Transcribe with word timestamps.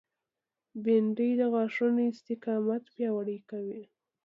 بېنډۍ 0.83 1.31
د 1.39 1.41
غاښونو 1.53 2.01
استقامت 2.11 2.81
پیاوړی 2.93 3.37
کوي 3.49 3.83